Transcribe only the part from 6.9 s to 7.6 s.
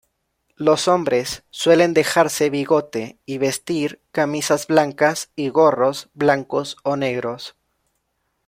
negros.